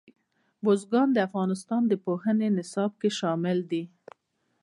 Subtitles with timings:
[0.63, 3.83] بزګان د افغانستان د پوهنې نصاب کې شامل دي.